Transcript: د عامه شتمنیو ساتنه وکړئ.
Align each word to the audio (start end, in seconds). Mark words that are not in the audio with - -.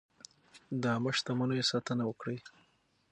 د 0.81 0.83
عامه 0.93 1.11
شتمنیو 1.17 1.69
ساتنه 1.71 2.03
وکړئ. 2.05 2.37